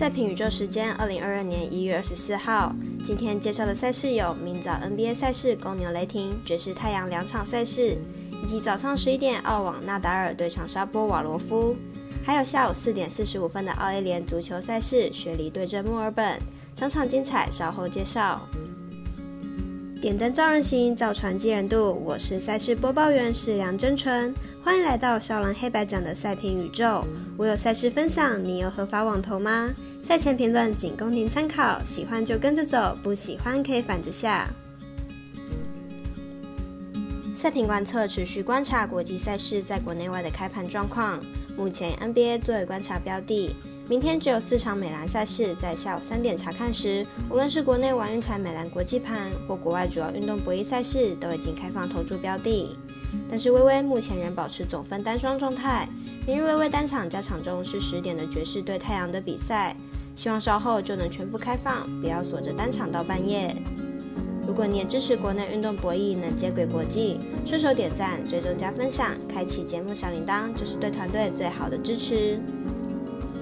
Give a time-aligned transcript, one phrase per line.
[0.00, 2.74] 赛评宇宙时间，二零二二年一月二十四号。
[3.04, 7.98] 今天介绍的赛事有：明早 NBA 赛事，公牛雷霆、爵士太阳两场赛事，
[8.42, 11.76] 以及早上十一点澳网纳达尔对长沙波瓦罗夫，
[12.24, 16.40] 还有下午四点四十五分的澳 A 联足球赛事，雪梨对阵墨尔本，
[16.74, 18.40] 场场精彩，稍后介绍。
[20.00, 21.92] 点灯照人行，造船济人度。
[22.02, 24.34] 我是赛事播报员是梁真纯，
[24.64, 27.04] 欢迎来到少狼黑白奖的赛评宇宙。
[27.36, 29.68] 我有赛事分享，你有合法网投吗？
[30.02, 34.48] 赛前评论仅供您参考，喜欢就跟着走，不喜欢可以反着下。
[37.34, 41.22] 赛评观测持续观察国际赛事在国内外的开盘状况，
[41.58, 43.54] 目前 NBA 作为观察标的。
[43.90, 52.76] 明天只有四场美兰赛事，在下午三点查看时，无论是国内玩运彩美兰国际盘或国外主要运动博弈赛事，都已经开放投注标的。
[53.28, 55.88] 但是微微目前仍保持总分单双状态。
[56.24, 59.76] 明日微微单场加场中是十点的爵士对太阳的比赛，
[60.14, 63.52] 希望稍后就能全部开放，不要锁着单场到半夜。
[64.46, 72.38] 如果你也支持国内运动博弈能接轨国际，顺手点赞、追踪加分享、开启节目小铃铛，就是对团队最好的支持。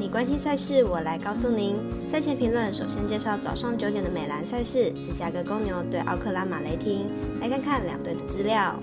[0.00, 1.74] 你关心赛事，我来告诉您。
[2.08, 7.06] 赛前评论，首先介绍早上九点的美兰赛事，芝加哥公牛对奥克拉马雷霆。
[7.40, 8.78] 来看看两队的资料。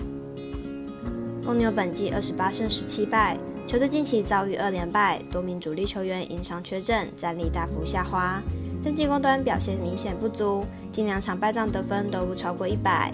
[1.42, 8.42] 公牛本季二十八胜十七败，球队近期遭遇二连败，多名主力球员因伤缺阵，战力大幅下滑，
[8.82, 13.10] 在进攻端表现明显不足，近两场败仗得分都不超过一百。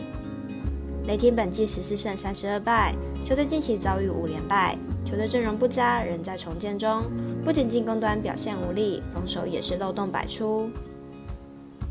[1.07, 2.93] 雷霆本季十四胜三十二败，
[3.25, 4.77] 球队近期遭遇五连败。
[5.05, 7.05] 球队阵容不佳，仍在重建中。
[7.45, 10.71] 不仅进攻端表现无力，防守也是漏洞百出。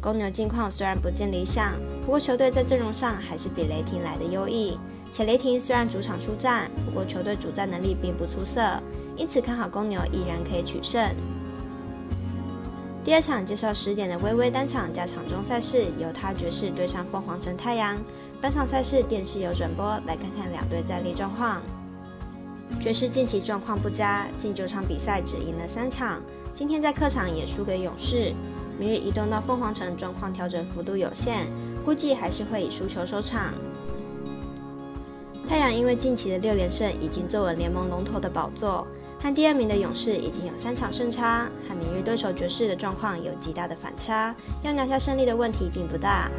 [0.02, 4.78] 公牛近况虽然不尽理想，不过球队在阵容上还是比雷霆来的优异。
[5.14, 8.62] 且雷霆虽然主场出战，不过球队主战能力并不出色，
[9.18, 11.10] 因此看好公牛依然可以取胜。
[13.04, 17.98] 第二场介绍十点的微微单场加场中赛事，犹他爵士对上凤凰城太阳。
[18.42, 21.62] 本场赛事电视有转播，来看看两队战力状况。
[22.80, 26.20] 爵士近期状况不佳，近九场比赛只赢了三场，
[26.52, 28.34] 今天在客场也输给勇士。
[28.80, 31.46] 明日移动到凤凰城，状况调整幅度有限，
[31.86, 33.54] 估计还是会以输球收场。
[35.48, 38.88] 太阳因为近期的六连胜，已经坐稳联盟龙头的宝座，
[39.20, 46.32] 和第二名的勇士已经有三场胜差，和明日对手爵士的状况有极大的反差，要拿下胜利的问题并不大。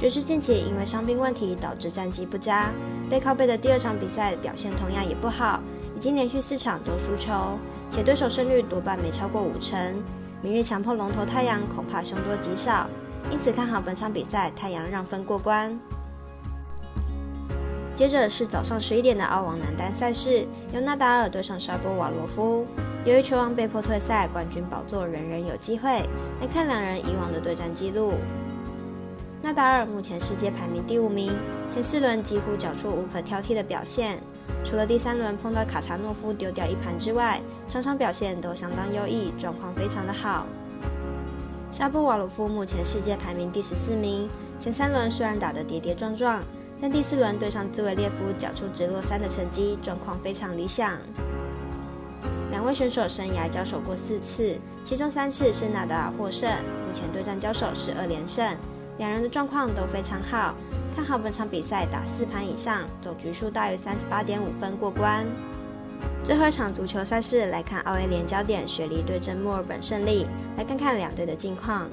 [0.00, 2.72] 爵士近期因为伤病问题导致战绩不佳。
[3.10, 5.60] 背靠背的第二场比赛表现同样也不好，
[5.94, 7.58] 已经连续四场都输球，
[7.90, 10.02] 且对手胜率多半没超过五成。
[10.40, 12.88] 明日强迫龙头太阳，恐怕凶多吉少，
[13.30, 15.78] 因此看好本场比赛太阳让分过关。
[17.94, 22.64] 接着是早上十一点的澳网男单赛事，由纳达尔对上沙波瓦罗夫。
[23.04, 25.90] 由于球王被迫退赛，冠军宝座人人有机会。
[26.40, 28.14] 来看两人以往的对战记录。
[29.42, 31.32] 纳达尔目前世界排名第五名，
[31.72, 34.18] 前四轮几乎缴出无可挑剔的表现，
[34.62, 40.46] 除了第三轮碰到卡查诺夫丢掉一盘之外，场场表现都相当优异，状况非常的好。
[41.72, 44.28] 沙波瓦鲁夫目前世界排名第十四名，
[44.58, 46.42] 前三轮虽然打得跌跌撞撞，
[46.78, 50.98] 但第四轮对上兹维列夫缴出直落三的成绩，状况非常理想。
[52.50, 56.50] 两位选手生涯交手过四次，其中三次是纳达尔获胜，
[56.86, 58.54] 目前对战交手是二连胜。
[59.00, 60.54] 两人的状况都非常好，
[60.94, 65.24] 看好本场比赛打四盘以上，总局数大于三十八点五分过关。
[66.22, 70.26] 最后一场足球赛事来看奥 A 联焦点，雪梨对阵墨尔本胜利，
[70.58, 71.88] 来看看两队的近况。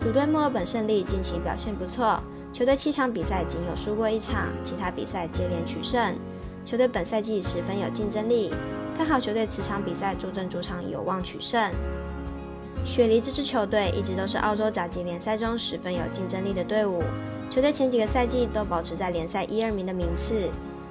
[0.00, 2.16] 主队墨尔本胜利近期表现不错，
[2.52, 6.14] 球队七场比赛仅有输过一场，其他比赛接连取胜，
[6.64, 8.54] 球队本赛季十分有竞争力，
[8.96, 11.72] 看好球队此场比赛坐镇主场有望取胜。
[12.84, 17.02] 雪梨这支球队一直都是澳洲甲级联赛中十分有竞争力的队伍，
[17.48, 20.48] 球队前几个赛季都保持在联赛一二名的名次。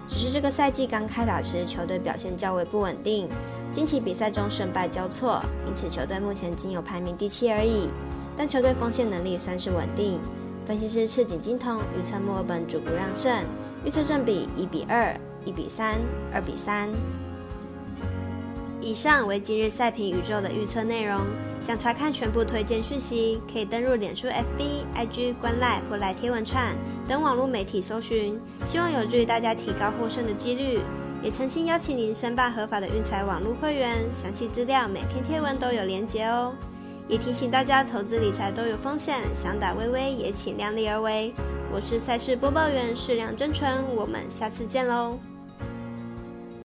[0.10, 3.30] 只是这个赛季刚开打时，球队表现较为不稳定，
[3.74, 7.88] 近期比赛中胜败交错，因此球队目前仅有排名第七而已。
[8.36, 10.20] 但球队锋线能力算是稳定。
[10.66, 13.44] 分析师赤井金童预测墨尔本主不让胜，
[13.86, 15.16] 预测正比一比二、
[15.46, 16.00] 一比三、
[16.34, 16.90] 二比三。
[18.82, 21.20] 以上为今日赛评宇宙的预测内容。
[21.62, 26.76] 想查看全部推荐讯息，可以登入脸书、FB、IG、观赖或来贴文串
[27.08, 28.40] 等网络媒体搜寻。
[28.66, 30.80] 希望有助于大家提高获胜的几率。
[31.22, 36.52] 也诚心邀请您申办合法的运财网络会员，详细资料每篇贴文都有连结哦。
[37.08, 41.32] 也提醒大家，投资理财都有风险，想打微微也请量力而为。
[41.72, 45.20] 我是赛事播报员，适量真纯，我们下次见喽。